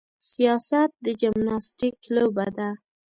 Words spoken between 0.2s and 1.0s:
سیاست